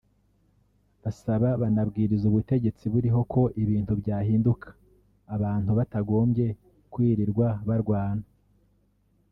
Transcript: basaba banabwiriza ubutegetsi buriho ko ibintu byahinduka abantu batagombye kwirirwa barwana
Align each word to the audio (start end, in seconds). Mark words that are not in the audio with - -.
basaba 1.03 1.49
banabwiriza 1.61 2.25
ubutegetsi 2.31 2.85
buriho 2.93 3.21
ko 3.33 3.41
ibintu 3.63 3.91
byahinduka 4.01 4.67
abantu 5.35 5.69
batagombye 5.79 6.47
kwirirwa 6.91 7.47
barwana 7.67 8.25